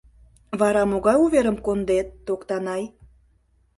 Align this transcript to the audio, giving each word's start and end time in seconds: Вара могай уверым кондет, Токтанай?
Вара 0.59 0.83
могай 0.91 1.17
уверым 1.25 1.57
кондет, 1.65 2.07
Токтанай? 2.25 2.83